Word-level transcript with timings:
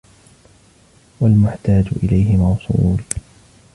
وَالْمُحْتَاجَ 1.19 1.85
إلَيْهِ 2.03 2.37
مَوْصُولٌ 2.37 2.99